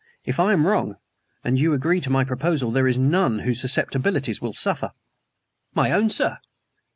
If 0.25 0.39
I 0.39 0.51
am 0.51 0.65
wrong, 0.65 0.95
and 1.43 1.59
you 1.59 1.73
agree 1.73 2.01
to 2.01 2.09
my 2.09 2.23
proposal, 2.23 2.71
there 2.71 2.87
is 2.87 2.97
none 2.97 3.37
whose 3.45 3.61
susceptibilities 3.61 4.41
will 4.41 4.53
suffer" 4.53 4.93
"My 5.75 5.91
own, 5.91 6.09
sir!" 6.09 6.39